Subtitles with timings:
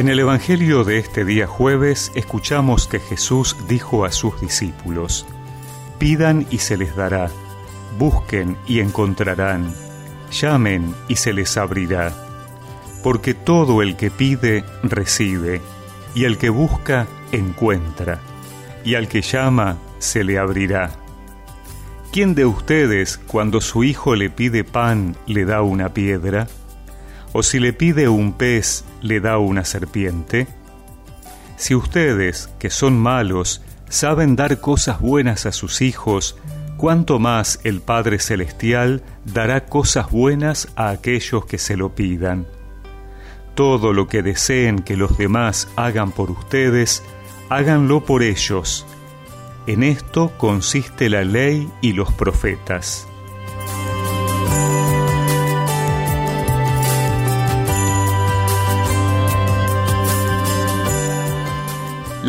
[0.00, 5.26] En el Evangelio de este día jueves escuchamos que Jesús dijo a sus discípulos,
[5.98, 7.30] Pidan y se les dará,
[7.98, 9.74] busquen y encontrarán,
[10.32, 12.14] llamen y se les abrirá,
[13.02, 15.60] porque todo el que pide, recibe,
[16.14, 18.20] y el que busca, encuentra,
[18.82, 20.92] y al que llama, se le abrirá.
[22.10, 26.48] ¿Quién de ustedes, cuando su hijo le pide pan, le da una piedra?
[27.32, 30.48] ¿O si le pide un pez, le da una serpiente?
[31.56, 36.36] Si ustedes, que son malos, saben dar cosas buenas a sus hijos,
[36.76, 42.46] cuánto más el Padre Celestial dará cosas buenas a aquellos que se lo pidan.
[43.54, 47.02] Todo lo que deseen que los demás hagan por ustedes,
[47.50, 48.86] háganlo por ellos.
[49.66, 53.06] En esto consiste la ley y los profetas.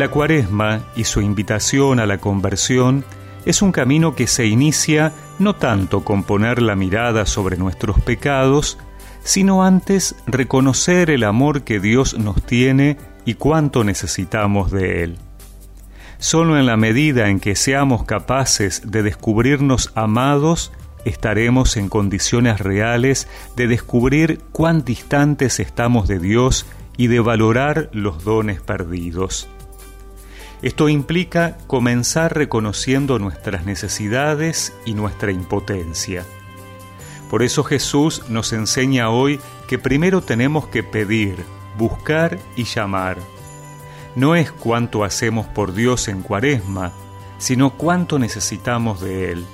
[0.02, 3.04] La cuaresma y su invitación a la conversión
[3.46, 8.78] es un camino que se inicia no tanto con poner la mirada sobre nuestros pecados,
[9.22, 15.18] sino antes reconocer el amor que Dios nos tiene y cuánto necesitamos de Él.
[16.18, 20.72] Solo en la medida en que seamos capaces de descubrirnos amados,
[21.04, 28.24] estaremos en condiciones reales de descubrir cuán distantes estamos de Dios y de valorar los
[28.24, 29.48] dones perdidos.
[30.62, 36.24] Esto implica comenzar reconociendo nuestras necesidades y nuestra impotencia.
[37.28, 41.36] Por eso Jesús nos enseña hoy que primero tenemos que pedir,
[41.76, 43.16] buscar y llamar.
[44.14, 46.92] No es cuánto hacemos por Dios en cuaresma,
[47.38, 49.46] sino cuánto necesitamos de Él.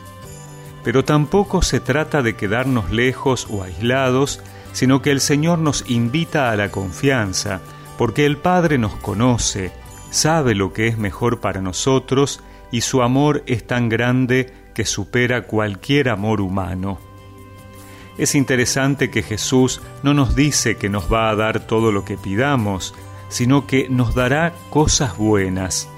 [0.85, 4.41] Pero tampoco se trata de quedarnos lejos o aislados,
[4.73, 7.61] sino que el Señor nos invita a la confianza,
[7.97, 9.73] porque el Padre nos conoce,
[10.11, 15.43] sabe lo que es mejor para nosotros y su amor es tan grande que supera
[15.43, 16.99] cualquier amor humano.
[18.19, 22.17] Es interesante que Jesús no nos dice que nos va a dar todo lo que
[22.17, 22.95] pidamos,
[23.29, 25.89] sino que nos dará cosas buenas.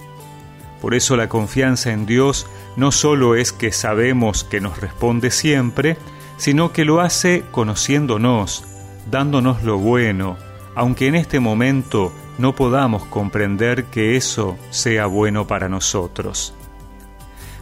[0.80, 2.46] Por eso la confianza en Dios
[2.76, 5.96] no solo es que sabemos que nos responde siempre,
[6.36, 8.64] sino que lo hace conociéndonos,
[9.10, 10.36] dándonos lo bueno,
[10.74, 16.54] aunque en este momento no podamos comprender que eso sea bueno para nosotros.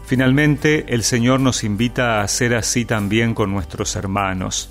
[0.07, 4.71] Finalmente, el Señor nos invita a hacer así también con nuestros hermanos.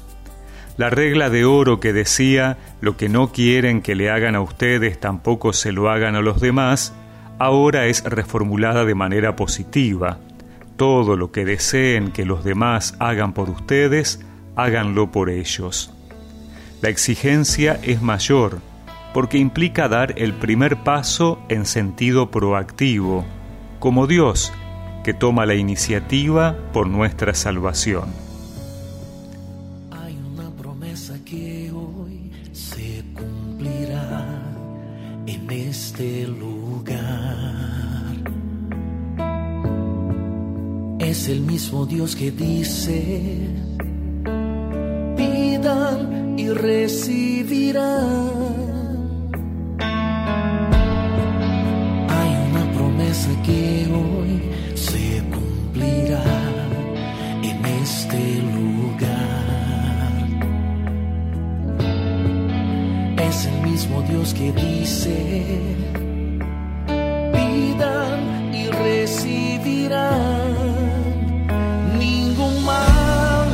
[0.77, 4.99] La regla de oro que decía, lo que no quieren que le hagan a ustedes
[4.99, 6.93] tampoco se lo hagan a los demás,
[7.37, 10.19] ahora es reformulada de manera positiva.
[10.77, 14.21] Todo lo que deseen que los demás hagan por ustedes,
[14.55, 15.91] háganlo por ellos.
[16.81, 18.59] La exigencia es mayor,
[19.17, 23.25] porque implica dar el primer paso en sentido proactivo,
[23.79, 24.53] como Dios,
[25.03, 28.09] que toma la iniciativa por nuestra salvación.
[29.89, 34.23] Hay una promesa que hoy se cumplirá
[35.25, 37.07] en este lugar.
[40.99, 43.49] Es el mismo Dios que dice,
[45.17, 47.97] pidan y recibirán
[63.77, 65.15] mismo Dios que dice,
[67.31, 70.15] pidan y recibirán.
[71.99, 73.47] Ningún mal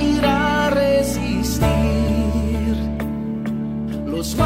[0.00, 1.66] irá a resistir.
[4.06, 4.36] Los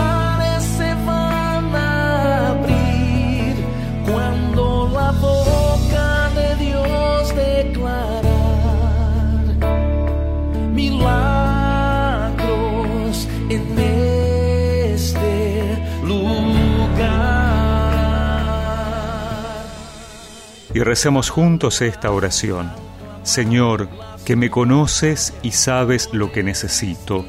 [20.75, 22.71] y recemos juntos esta oración.
[23.23, 23.89] Señor,
[24.25, 27.25] que me conoces y sabes lo que necesito.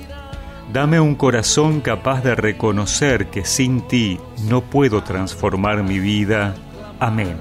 [0.71, 6.55] Dame un corazón capaz de reconocer que sin ti no puedo transformar mi vida.
[6.99, 7.37] Amén.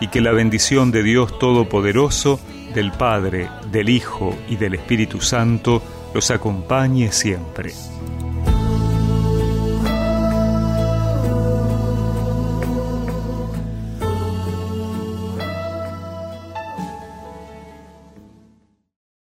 [0.00, 2.38] Y que la bendición de Dios Todopoderoso,
[2.74, 5.82] del Padre, del Hijo y del Espíritu Santo
[6.14, 7.72] los acompañe siempre.